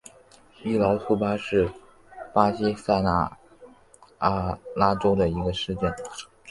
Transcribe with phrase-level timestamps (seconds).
[0.63, 1.69] 伊劳苏巴是
[2.33, 3.03] 巴西塞
[4.17, 5.93] 阿拉州的一个市镇。